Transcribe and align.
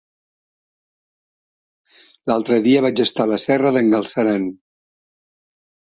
L'altre 2.33 2.59
dia 2.71 2.83
vaig 2.89 3.05
estar 3.09 3.29
a 3.29 3.33
la 3.35 3.41
Serra 3.47 3.77
d'en 3.79 3.97
Galceran. 3.97 4.53